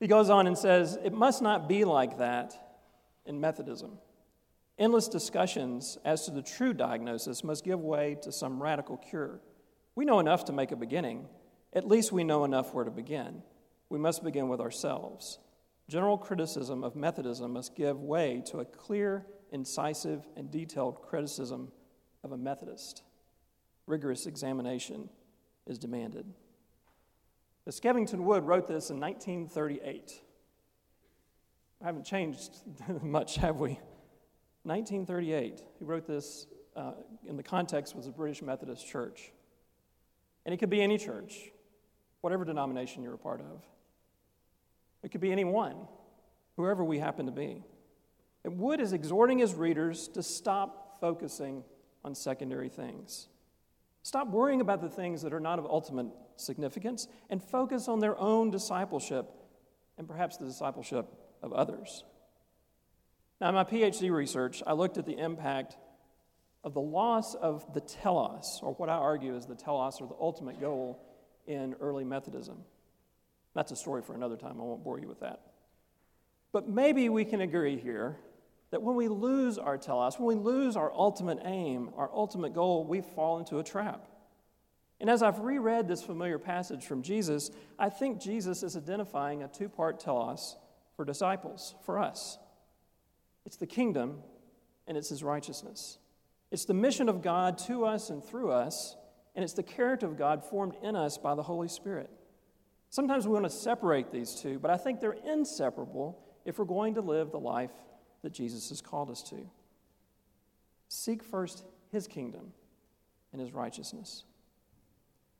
He 0.00 0.06
goes 0.06 0.30
on 0.30 0.46
and 0.46 0.56
says, 0.56 0.98
It 1.04 1.12
must 1.12 1.42
not 1.42 1.68
be 1.68 1.84
like 1.84 2.18
that 2.18 2.54
in 3.26 3.40
Methodism. 3.40 3.98
Endless 4.78 5.08
discussions 5.08 5.98
as 6.06 6.24
to 6.24 6.30
the 6.30 6.42
true 6.42 6.72
diagnosis 6.72 7.44
must 7.44 7.64
give 7.64 7.80
way 7.80 8.16
to 8.22 8.32
some 8.32 8.62
radical 8.62 8.96
cure. 8.96 9.40
We 9.94 10.06
know 10.06 10.18
enough 10.18 10.46
to 10.46 10.52
make 10.52 10.72
a 10.72 10.76
beginning. 10.76 11.28
At 11.74 11.86
least 11.86 12.12
we 12.12 12.24
know 12.24 12.44
enough 12.44 12.72
where 12.72 12.86
to 12.86 12.90
begin. 12.90 13.42
We 13.90 13.98
must 13.98 14.24
begin 14.24 14.48
with 14.48 14.60
ourselves. 14.60 15.38
General 15.88 16.16
criticism 16.16 16.82
of 16.82 16.96
Methodism 16.96 17.52
must 17.52 17.74
give 17.74 18.00
way 18.00 18.42
to 18.46 18.60
a 18.60 18.64
clear, 18.64 19.26
incisive, 19.50 20.26
and 20.36 20.50
detailed 20.50 21.02
criticism 21.02 21.70
of 22.24 22.32
a 22.32 22.38
Methodist 22.38 23.02
rigorous 23.90 24.26
examination 24.26 25.10
is 25.66 25.78
demanded. 25.78 26.24
Skevington 27.68 28.20
Wood 28.20 28.44
wrote 28.44 28.66
this 28.66 28.90
in 28.90 28.98
1938. 28.98 30.20
I 31.80 31.86
haven't 31.86 32.04
changed 32.04 32.50
much, 33.02 33.36
have 33.36 33.60
we? 33.60 33.78
1938. 34.64 35.62
He 35.78 35.84
wrote 35.84 36.06
this 36.06 36.46
uh, 36.74 36.92
in 37.28 37.36
the 37.36 37.42
context 37.42 37.94
was 37.94 38.06
the 38.06 38.12
British 38.12 38.42
Methodist 38.42 38.86
Church. 38.86 39.32
And 40.44 40.52
it 40.52 40.58
could 40.58 40.70
be 40.70 40.82
any 40.82 40.98
church, 40.98 41.50
whatever 42.22 42.44
denomination 42.44 43.02
you're 43.02 43.14
a 43.14 43.18
part 43.18 43.40
of. 43.40 43.62
It 45.02 45.10
could 45.10 45.20
be 45.20 45.32
anyone, 45.32 45.76
whoever 46.56 46.84
we 46.84 46.98
happen 46.98 47.26
to 47.26 47.32
be. 47.32 47.64
And 48.44 48.58
Wood 48.58 48.80
is 48.80 48.92
exhorting 48.92 49.38
his 49.38 49.54
readers 49.54 50.08
to 50.08 50.22
stop 50.22 51.00
focusing 51.00 51.64
on 52.04 52.14
secondary 52.14 52.68
things. 52.68 53.28
Stop 54.02 54.28
worrying 54.28 54.60
about 54.60 54.80
the 54.80 54.88
things 54.88 55.22
that 55.22 55.32
are 55.32 55.40
not 55.40 55.58
of 55.58 55.66
ultimate 55.66 56.06
significance 56.36 57.06
and 57.28 57.42
focus 57.42 57.86
on 57.88 57.98
their 57.98 58.18
own 58.18 58.50
discipleship 58.50 59.30
and 59.98 60.08
perhaps 60.08 60.38
the 60.38 60.46
discipleship 60.46 61.06
of 61.42 61.52
others. 61.52 62.04
Now, 63.40 63.48
in 63.50 63.54
my 63.54 63.64
PhD 63.64 64.10
research, 64.10 64.62
I 64.66 64.72
looked 64.72 64.98
at 64.98 65.06
the 65.06 65.18
impact 65.18 65.76
of 66.62 66.74
the 66.74 66.80
loss 66.80 67.34
of 67.34 67.72
the 67.72 67.80
telos, 67.80 68.60
or 68.62 68.74
what 68.74 68.90
I 68.90 68.94
argue 68.94 69.34
is 69.34 69.46
the 69.46 69.54
telos 69.54 70.00
or 70.00 70.08
the 70.08 70.16
ultimate 70.20 70.60
goal 70.60 71.02
in 71.46 71.74
early 71.80 72.04
Methodism. 72.04 72.58
That's 73.54 73.72
a 73.72 73.76
story 73.76 74.02
for 74.02 74.14
another 74.14 74.36
time. 74.36 74.60
I 74.60 74.64
won't 74.64 74.84
bore 74.84 74.98
you 74.98 75.08
with 75.08 75.20
that. 75.20 75.40
But 76.52 76.68
maybe 76.68 77.08
we 77.08 77.24
can 77.24 77.40
agree 77.40 77.78
here 77.78 78.16
that 78.70 78.82
when 78.82 78.96
we 78.96 79.08
lose 79.08 79.58
our 79.58 79.76
telos, 79.76 80.18
when 80.18 80.26
we 80.26 80.34
lose 80.42 80.76
our 80.76 80.92
ultimate 80.92 81.40
aim, 81.44 81.90
our 81.96 82.10
ultimate 82.12 82.54
goal, 82.54 82.84
we 82.84 83.00
fall 83.00 83.38
into 83.38 83.58
a 83.58 83.64
trap. 83.64 84.06
And 85.00 85.08
as 85.08 85.22
I've 85.22 85.40
reread 85.40 85.88
this 85.88 86.02
familiar 86.02 86.38
passage 86.38 86.84
from 86.84 87.02
Jesus, 87.02 87.50
I 87.78 87.88
think 87.88 88.20
Jesus 88.20 88.62
is 88.62 88.76
identifying 88.76 89.42
a 89.42 89.48
two 89.48 89.68
part 89.68 89.98
telos 89.98 90.56
for 90.94 91.04
disciples, 91.04 91.74
for 91.84 91.98
us. 91.98 92.38
It's 93.46 93.56
the 93.56 93.66
kingdom 93.66 94.18
and 94.86 94.96
it's 94.96 95.08
his 95.08 95.22
righteousness. 95.22 95.98
It's 96.50 96.64
the 96.64 96.74
mission 96.74 97.08
of 97.08 97.22
God 97.22 97.58
to 97.58 97.84
us 97.84 98.10
and 98.10 98.22
through 98.22 98.50
us, 98.50 98.96
and 99.34 99.44
it's 99.44 99.52
the 99.52 99.62
character 99.62 100.06
of 100.06 100.18
God 100.18 100.44
formed 100.44 100.74
in 100.82 100.96
us 100.96 101.16
by 101.16 101.34
the 101.34 101.44
Holy 101.44 101.68
Spirit. 101.68 102.10
Sometimes 102.90 103.24
we 103.24 103.32
want 103.32 103.44
to 103.44 103.50
separate 103.50 104.10
these 104.10 104.34
two, 104.34 104.58
but 104.58 104.70
I 104.70 104.76
think 104.76 105.00
they're 105.00 105.12
inseparable 105.12 106.18
if 106.44 106.58
we're 106.58 106.64
going 106.64 106.94
to 106.94 107.00
live 107.00 107.30
the 107.30 107.38
life 107.38 107.70
that 108.22 108.32
Jesus 108.32 108.68
has 108.70 108.80
called 108.80 109.10
us 109.10 109.22
to. 109.30 109.48
Seek 110.88 111.22
first 111.22 111.62
his 111.92 112.08
kingdom 112.08 112.52
and 113.32 113.40
his 113.40 113.52
righteousness. 113.52 114.24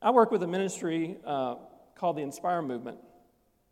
I 0.01 0.11
work 0.11 0.31
with 0.31 0.41
a 0.43 0.47
ministry 0.47 1.17
uh, 1.25 1.55
called 1.95 2.15
the 2.15 2.21
Inspire 2.21 2.61
Movement. 2.61 2.97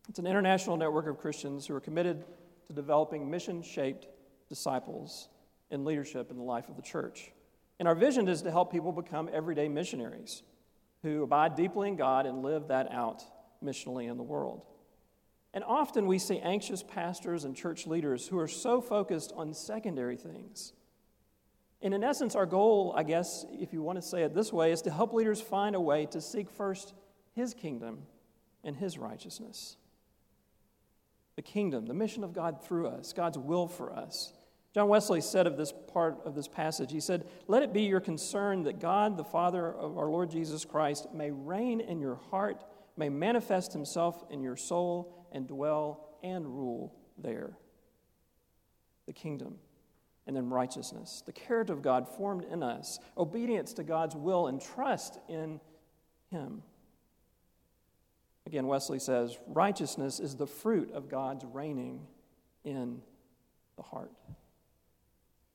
It's 0.09 0.19
an 0.19 0.27
international 0.27 0.75
network 0.75 1.07
of 1.07 1.17
Christians 1.17 1.65
who 1.65 1.73
are 1.73 1.79
committed 1.79 2.25
to 2.67 2.73
developing 2.73 3.31
mission 3.31 3.63
shaped 3.63 4.07
disciples 4.49 5.29
in 5.71 5.85
leadership 5.85 6.31
in 6.31 6.37
the 6.37 6.43
life 6.43 6.67
of 6.67 6.75
the 6.75 6.81
church. 6.81 7.31
And 7.79 7.87
our 7.87 7.95
vision 7.95 8.27
is 8.27 8.41
to 8.41 8.51
help 8.51 8.73
people 8.73 8.91
become 8.91 9.29
everyday 9.31 9.69
missionaries 9.69 10.43
who 11.01 11.23
abide 11.23 11.55
deeply 11.55 11.87
in 11.87 11.95
God 11.95 12.25
and 12.25 12.43
live 12.43 12.67
that 12.67 12.91
out 12.91 13.23
missionally 13.63 14.09
in 14.09 14.17
the 14.17 14.23
world. 14.23 14.63
And 15.53 15.63
often 15.63 16.05
we 16.05 16.19
see 16.19 16.39
anxious 16.39 16.83
pastors 16.83 17.43
and 17.43 17.55
church 17.55 17.87
leaders 17.87 18.27
who 18.27 18.37
are 18.37 18.47
so 18.47 18.81
focused 18.81 19.33
on 19.35 19.53
secondary 19.53 20.15
things. 20.15 20.73
And 21.81 21.93
in 21.93 22.03
essence, 22.03 22.35
our 22.35 22.45
goal, 22.45 22.93
I 22.95 23.03
guess, 23.03 23.45
if 23.51 23.73
you 23.73 23.81
want 23.81 23.97
to 23.97 24.01
say 24.01 24.23
it 24.23 24.33
this 24.33 24.51
way, 24.51 24.71
is 24.71 24.81
to 24.83 24.91
help 24.91 25.13
leaders 25.13 25.41
find 25.41 25.75
a 25.75 25.81
way 25.81 26.05
to 26.07 26.21
seek 26.21 26.49
first 26.49 26.93
His 27.33 27.53
kingdom 27.53 28.03
and 28.63 28.75
His 28.75 28.97
righteousness. 28.97 29.77
The 31.35 31.41
kingdom, 31.41 31.85
the 31.85 31.93
mission 31.93 32.23
of 32.23 32.33
God 32.33 32.63
through 32.63 32.87
us, 32.87 33.13
God's 33.13 33.37
will 33.37 33.67
for 33.67 33.93
us. 33.93 34.33
John 34.73 34.87
Wesley 34.87 35.21
said 35.21 35.47
of 35.47 35.57
this 35.57 35.73
part 35.91 36.19
of 36.25 36.35
this 36.35 36.47
passage, 36.47 36.91
he 36.91 36.99
said, 36.99 37.25
Let 37.47 37.63
it 37.63 37.73
be 37.73 37.83
your 37.83 38.01
concern 38.01 38.63
that 38.63 38.79
God, 38.79 39.17
the 39.17 39.23
Father 39.23 39.73
of 39.73 39.97
our 39.97 40.09
Lord 40.09 40.29
Jesus 40.29 40.63
Christ, 40.63 41.07
may 41.13 41.31
reign 41.31 41.81
in 41.81 41.99
your 41.99 42.19
heart, 42.29 42.63
may 42.99 43.09
manifest 43.09 43.73
himself 43.73 44.23
in 44.29 44.43
your 44.43 44.57
soul, 44.57 45.15
and 45.31 45.47
dwell 45.47 46.17
and 46.21 46.45
rule 46.45 46.93
there. 47.17 47.57
The 49.07 49.13
kingdom, 49.13 49.55
and 50.27 50.35
then 50.35 50.49
righteousness, 50.49 51.23
the 51.25 51.31
character 51.31 51.73
of 51.73 51.81
God 51.81 52.07
formed 52.07 52.43
in 52.43 52.61
us, 52.61 52.99
obedience 53.17 53.73
to 53.73 53.83
God's 53.83 54.15
will, 54.15 54.47
and 54.47 54.61
trust 54.61 55.17
in 55.27 55.59
Him. 56.29 56.61
Again, 58.45 58.67
Wesley 58.67 58.99
says, 58.99 59.37
righteousness 59.47 60.19
is 60.19 60.35
the 60.35 60.47
fruit 60.47 60.91
of 60.91 61.09
God's 61.09 61.45
reigning 61.45 62.05
in 62.63 63.01
the 63.77 63.83
heart. 63.83 64.11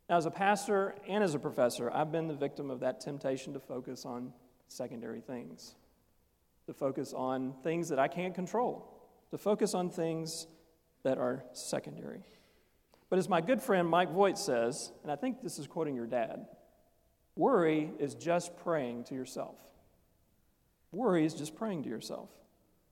Now, 0.08 0.16
as 0.16 0.26
a 0.26 0.30
pastor 0.30 0.94
and 1.08 1.24
as 1.24 1.34
a 1.34 1.38
professor, 1.38 1.90
I've 1.90 2.12
been 2.12 2.28
the 2.28 2.34
victim 2.34 2.70
of 2.70 2.80
that 2.80 3.00
temptation 3.00 3.52
to 3.54 3.60
focus 3.60 4.04
on 4.04 4.32
secondary 4.68 5.20
things, 5.20 5.74
to 6.66 6.72
focus 6.72 7.12
on 7.12 7.54
things 7.62 7.88
that 7.88 7.98
I 7.98 8.08
can't 8.08 8.34
control, 8.34 8.90
to 9.30 9.38
focus 9.38 9.74
on 9.74 9.90
things 9.90 10.46
that 11.02 11.18
are 11.18 11.44
secondary. 11.52 12.24
But 13.10 13.18
as 13.18 13.28
my 13.28 13.40
good 13.40 13.62
friend 13.62 13.88
Mike 13.88 14.10
Voigt 14.10 14.38
says, 14.38 14.92
and 15.02 15.12
I 15.12 15.16
think 15.16 15.42
this 15.42 15.58
is 15.58 15.66
quoting 15.66 15.94
your 15.94 16.06
dad, 16.06 16.46
worry 17.36 17.92
is 17.98 18.14
just 18.14 18.56
praying 18.56 19.04
to 19.04 19.14
yourself. 19.14 19.56
Worry 20.90 21.24
is 21.24 21.34
just 21.34 21.54
praying 21.54 21.82
to 21.84 21.88
yourself. 21.88 22.30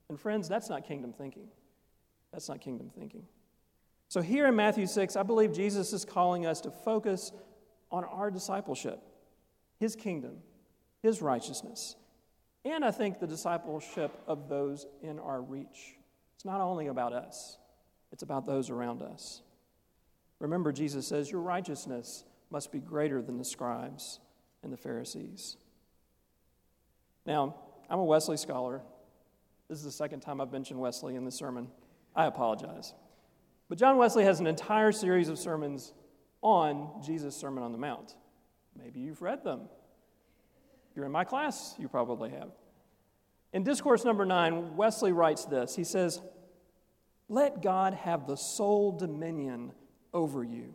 And 0.09 0.21
friends, 0.21 0.49
that's 0.49 0.69
not 0.69 0.87
kingdom 0.87 1.13
thinking. 1.13 1.49
That's 2.33 2.49
not 2.49 2.61
kingdom 2.61 2.91
thinking. 2.97 3.25
So, 4.09 4.21
here 4.21 4.47
in 4.47 4.57
Matthew 4.57 4.87
6, 4.87 5.17
I 5.17 5.23
believe 5.23 5.55
Jesus 5.55 5.93
is 5.95 6.05
calling 6.05 6.45
us 6.45 6.61
to 6.63 6.71
focus 6.71 7.33
on 7.91 8.05
our 8.05 8.31
discipleship, 8.31 9.01
His 9.79 9.97
kingdom, 9.97 10.39
His 11.03 11.23
righteousness, 11.23 11.97
and 12.65 12.85
I 12.85 12.91
think 12.91 13.19
the 13.19 13.27
discipleship 13.27 14.13
of 14.27 14.49
those 14.49 14.87
in 15.03 15.19
our 15.19 15.43
reach. 15.43 15.97
It's 16.37 16.45
not 16.45 16.61
only 16.61 16.87
about 16.87 17.13
us, 17.13 17.59
it's 18.13 18.23
about 18.23 18.47
those 18.47 18.71
around 18.71 19.03
us. 19.03 19.43
Remember, 20.39 20.73
Jesus 20.73 21.07
says, 21.07 21.31
Your 21.31 21.41
righteousness 21.41 22.25
must 22.51 22.73
be 22.73 22.81
greater 22.81 23.23
than 23.23 23.39
the 23.39 23.45
scribes 23.45 24.21
and 24.63 24.73
the 24.73 24.77
Pharisees. 24.77 25.57
Now, 27.25 27.55
I'm 27.89 27.99
a 27.99 28.05
Wesley 28.05 28.37
scholar. 28.37 28.83
This 29.69 29.79
is 29.79 29.85
the 29.85 29.93
second 29.93 30.21
time 30.21 30.41
I've 30.41 30.53
mentioned 30.53 30.81
Wesley 30.81 31.15
in 31.15 31.25
this 31.25 31.37
sermon. 31.37 31.69
I 32.15 32.27
apologize. 32.27 32.93
But 33.69 33.79
John 33.79 33.97
Wesley 33.97 34.25
has 34.25 34.41
an 34.41 34.47
entire 34.47 34.93
series 34.93 35.29
of 35.29 35.39
sermons 35.39 35.95
on 36.43 37.01
Jesus' 37.03 37.37
Sermon 37.37 37.63
on 37.63 37.73
the 37.73 37.79
Mount. 37.79 38.17
Maybe 38.77 39.01
you've 39.01 39.23
read 39.23 39.45
them. 39.45 39.63
You're 40.95 41.07
in 41.07 41.13
my 41.13 41.25
class, 41.25 41.75
you 41.79 41.89
probably 41.89 42.31
have. 42.31 42.51
In 43.53 43.65
Discourse 43.65 44.05
number 44.05 44.25
nine, 44.25 44.77
Wesley 44.77 45.13
writes 45.13 45.45
this 45.45 45.75
He 45.75 45.85
says, 45.85 46.21
Let 47.29 47.63
God 47.63 47.95
have 47.95 48.27
the 48.27 48.37
sole 48.37 48.97
dominion 48.97 49.73
over 50.13 50.43
you. 50.43 50.75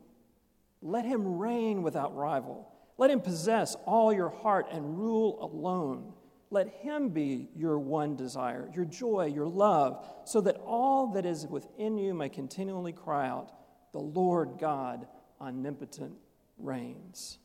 Let 0.82 1.06
him 1.06 1.38
reign 1.38 1.82
without 1.84 2.16
rival. 2.16 2.72
Let 2.98 3.12
him 3.12 3.22
possess 3.22 3.76
all 3.86 4.12
your 4.12 4.30
heart 4.30 4.68
and 4.72 4.98
rule 4.98 5.38
alone. 5.42 6.14
Let 6.50 6.70
him 6.70 7.10
be 7.10 7.50
your 7.56 7.78
one 7.78 8.16
desire, 8.16 8.70
your 8.74 8.86
joy, 8.86 9.32
your 9.34 9.48
love, 9.48 10.06
so 10.24 10.40
that 10.42 10.56
all 10.66 11.08
that 11.14 11.26
is 11.26 11.46
within 11.46 11.98
you 11.98 12.14
may 12.14 12.30
continually 12.30 12.94
cry 12.94 13.28
out, 13.28 13.52
The 13.92 14.00
Lord 14.00 14.58
God 14.60 15.08
omnipotent 15.42 16.16
reigns. 16.58 17.40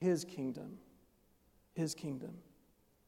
His 0.00 0.24
kingdom. 0.24 0.78
His 1.78 1.94
kingdom. 1.94 2.34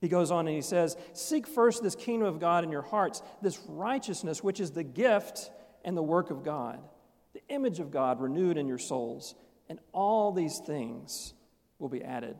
He 0.01 0.09
goes 0.09 0.31
on 0.31 0.47
and 0.47 0.57
he 0.57 0.63
says, 0.63 0.97
Seek 1.13 1.47
first 1.47 1.83
this 1.83 1.95
kingdom 1.95 2.27
of 2.27 2.41
God 2.41 2.65
in 2.65 2.71
your 2.71 2.83
hearts, 2.83 3.23
this 3.43 3.59
righteousness, 3.69 4.43
which 4.43 4.61
is 4.61 4.71
the 4.71 4.85
gift 4.85 5.51
and 5.85 5.97
the 5.97 6.03
work 6.03 6.31
of 6.31 6.43
God, 6.43 6.81
the 7.35 7.43
image 7.49 7.81
of 7.81 7.91
God 7.91 8.21
renewed 8.21 8.57
in 8.57 8.67
your 8.67 8.79
souls, 8.79 9.35
and 9.69 9.79
all 9.93 10.33
these 10.33 10.59
things 10.59 11.35
will 11.79 11.91
be 11.91 12.03
added 12.03 12.37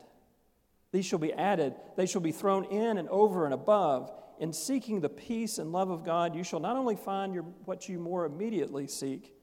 these 0.91 1.05
shall 1.05 1.19
be 1.19 1.33
added, 1.33 1.73
they 1.95 2.05
shall 2.05 2.21
be 2.21 2.33
thrown 2.33 2.65
in 2.65 2.97
and 2.97 3.07
over 3.09 3.45
and 3.45 3.53
above. 3.53 4.11
In 4.39 4.51
seeking 4.51 4.99
the 4.99 5.09
peace 5.09 5.57
and 5.57 5.71
love 5.71 5.89
of 5.89 6.03
God, 6.03 6.35
you 6.35 6.43
shall 6.43 6.59
not 6.59 6.75
only 6.75 6.95
find 6.95 7.33
your, 7.33 7.43
what 7.65 7.87
you 7.87 7.99
more 7.99 8.25
immediately 8.25 8.87
seek, 8.87 9.33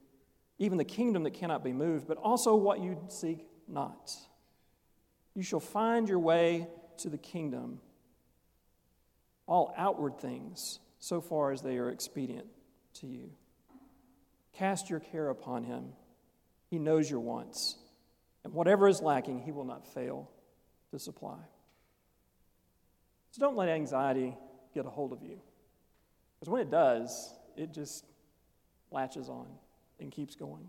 even 0.58 0.76
the 0.76 0.84
kingdom 0.84 1.22
that 1.22 1.34
cannot 1.34 1.64
be 1.64 1.72
moved, 1.72 2.06
but 2.06 2.18
also 2.18 2.54
what 2.54 2.80
you 2.80 2.98
seek 3.08 3.46
not. 3.66 4.12
You 5.34 5.42
shall 5.42 5.60
find 5.60 6.08
your 6.08 6.18
way 6.18 6.66
to 6.98 7.08
the 7.08 7.18
kingdom, 7.18 7.80
all 9.46 9.72
outward 9.76 10.18
things, 10.18 10.80
so 10.98 11.20
far 11.20 11.52
as 11.52 11.62
they 11.62 11.78
are 11.78 11.90
expedient 11.90 12.46
to 12.94 13.06
you. 13.06 13.30
Cast 14.52 14.90
your 14.90 15.00
care 15.00 15.28
upon 15.28 15.64
him. 15.64 15.92
He 16.70 16.78
knows 16.78 17.10
your 17.10 17.20
wants, 17.20 17.76
and 18.44 18.52
whatever 18.52 18.88
is 18.88 19.00
lacking, 19.00 19.40
he 19.40 19.52
will 19.52 19.64
not 19.64 19.86
fail 19.94 20.30
to 20.90 20.98
supply. 20.98 21.38
So 23.30 23.40
don't 23.40 23.56
let 23.56 23.68
anxiety 23.68 24.36
get 24.74 24.86
a 24.86 24.90
hold 24.90 25.12
of 25.12 25.22
you. 25.22 25.40
Because 26.38 26.50
when 26.50 26.62
it 26.62 26.70
does, 26.70 27.34
it 27.56 27.72
just 27.72 28.04
latches 28.90 29.28
on 29.28 29.46
and 30.00 30.10
keeps 30.10 30.34
going. 30.34 30.68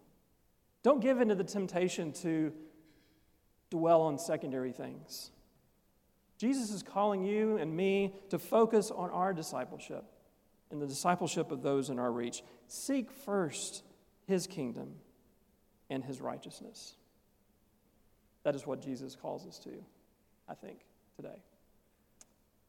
Don't 0.84 1.02
give 1.02 1.20
in 1.22 1.30
to 1.30 1.36
the 1.36 1.44
temptation 1.44 2.14
to 2.14 2.54
dwell 3.70 4.02
on 4.02 4.18
secondary 4.18 4.72
things. 4.72 5.32
Jesus 6.40 6.72
is 6.72 6.82
calling 6.82 7.22
you 7.22 7.58
and 7.58 7.76
me 7.76 8.14
to 8.30 8.40
focus 8.40 8.92
on 8.92 9.10
our 9.10 9.34
discipleship 9.34 10.06
and 10.72 10.82
the 10.82 10.88
discipleship 10.88 11.52
of 11.52 11.62
those 11.62 11.90
in 11.90 12.00
our 12.00 12.12
reach. 12.12 12.44
Seek 12.68 13.12
first 13.12 13.84
his 14.26 14.48
kingdom 14.48 14.96
and 15.90 16.02
his 16.02 16.22
righteousness. 16.22 16.96
That 18.44 18.56
is 18.56 18.66
what 18.66 18.82
Jesus 18.82 19.18
calls 19.18 19.46
us 19.46 19.60
to. 19.60 19.84
I 20.48 20.54
think, 20.54 20.80
today. 21.18 21.44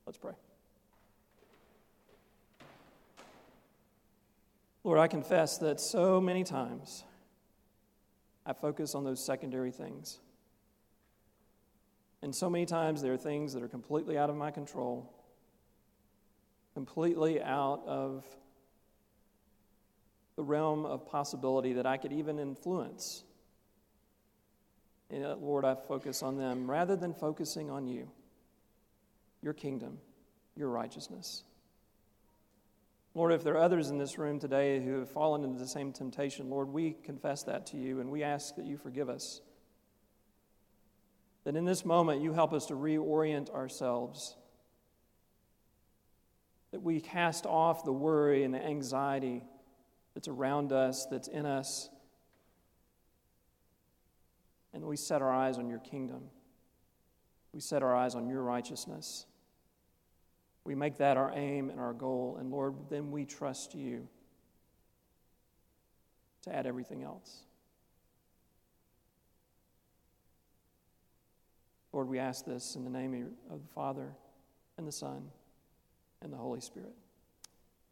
Let's 0.04 0.18
pray. 0.18 0.32
Lord, 4.82 4.98
I 4.98 5.06
confess 5.06 5.58
that 5.58 5.80
so 5.80 6.20
many 6.20 6.42
times 6.42 7.04
I 8.44 8.52
focus 8.52 8.94
on 8.94 9.04
those 9.04 9.24
secondary 9.24 9.70
things. 9.70 10.18
And 12.22 12.34
so 12.34 12.50
many 12.50 12.66
times 12.66 13.02
there 13.02 13.12
are 13.12 13.18
things 13.18 13.54
that 13.54 13.62
are 13.62 13.68
completely 13.68 14.18
out 14.18 14.30
of 14.30 14.36
my 14.36 14.50
control, 14.50 15.10
completely 16.74 17.42
out 17.42 17.82
of 17.86 18.24
the 20.36 20.44
realm 20.44 20.84
of 20.84 21.06
possibility 21.06 21.74
that 21.74 21.86
I 21.86 21.96
could 21.96 22.12
even 22.12 22.38
influence. 22.38 23.24
And 25.10 25.24
uh, 25.24 25.36
Lord, 25.36 25.64
I 25.64 25.74
focus 25.74 26.22
on 26.22 26.36
them 26.36 26.70
rather 26.70 26.96
than 26.96 27.14
focusing 27.14 27.70
on 27.70 27.86
you, 27.86 28.10
your 29.42 29.52
kingdom, 29.52 29.98
your 30.56 30.68
righteousness. 30.68 31.42
Lord, 33.14 33.32
if 33.32 33.42
there 33.42 33.54
are 33.54 33.62
others 33.62 33.90
in 33.90 33.98
this 33.98 34.18
room 34.18 34.38
today 34.38 34.80
who 34.80 35.00
have 35.00 35.10
fallen 35.10 35.42
into 35.42 35.58
the 35.58 35.66
same 35.66 35.92
temptation, 35.92 36.48
Lord, 36.48 36.68
we 36.68 36.92
confess 37.02 37.42
that 37.44 37.66
to 37.68 37.76
you 37.76 38.00
and 38.00 38.08
we 38.08 38.22
ask 38.22 38.54
that 38.54 38.64
you 38.64 38.76
forgive 38.76 39.08
us. 39.08 39.40
That 41.44 41.56
in 41.56 41.64
this 41.64 41.84
moment 41.84 42.22
you 42.22 42.32
help 42.32 42.52
us 42.52 42.66
to 42.66 42.74
reorient 42.74 43.50
ourselves. 43.50 44.36
That 46.72 46.82
we 46.82 47.00
cast 47.00 47.46
off 47.46 47.84
the 47.84 47.92
worry 47.92 48.44
and 48.44 48.54
the 48.54 48.64
anxiety 48.64 49.42
that's 50.14 50.28
around 50.28 50.72
us, 50.72 51.06
that's 51.06 51.28
in 51.28 51.46
us, 51.46 51.88
and 54.72 54.84
we 54.84 54.96
set 54.96 55.22
our 55.22 55.32
eyes 55.32 55.58
on 55.58 55.68
your 55.68 55.78
kingdom. 55.78 56.22
We 57.52 57.60
set 57.60 57.82
our 57.82 57.94
eyes 57.94 58.14
on 58.14 58.28
your 58.28 58.42
righteousness. 58.42 59.26
We 60.64 60.74
make 60.74 60.98
that 60.98 61.16
our 61.16 61.32
aim 61.34 61.70
and 61.70 61.80
our 61.80 61.92
goal. 61.92 62.36
And 62.38 62.50
Lord, 62.50 62.74
then 62.88 63.10
we 63.10 63.24
trust 63.24 63.74
you 63.74 64.06
to 66.42 66.54
add 66.54 66.66
everything 66.66 67.02
else. 67.02 67.42
Lord, 71.92 72.08
we 72.08 72.18
ask 72.18 72.44
this 72.44 72.76
in 72.76 72.84
the 72.84 72.90
name 72.90 73.34
of 73.50 73.62
the 73.62 73.68
Father, 73.74 74.12
and 74.78 74.86
the 74.86 74.92
Son, 74.92 75.28
and 76.22 76.32
the 76.32 76.36
Holy 76.36 76.60
Spirit. 76.60 76.94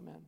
Amen. 0.01 0.21